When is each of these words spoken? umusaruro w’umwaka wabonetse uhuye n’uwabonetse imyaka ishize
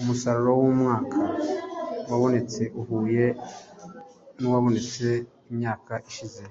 umusaruro 0.00 0.50
w’umwaka 0.60 1.20
wabonetse 2.08 2.62
uhuye 2.80 3.26
n’uwabonetse 4.38 5.08
imyaka 5.52 5.92
ishize 6.10 6.42